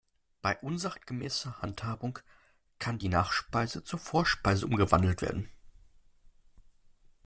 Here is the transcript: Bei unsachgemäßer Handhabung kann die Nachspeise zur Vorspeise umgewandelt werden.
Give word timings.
Bei 0.41 0.57
unsachgemäßer 0.57 1.59
Handhabung 1.61 2.17
kann 2.79 2.97
die 2.97 3.07
Nachspeise 3.07 3.83
zur 3.83 3.99
Vorspeise 3.99 4.65
umgewandelt 4.65 5.21
werden. 5.21 5.47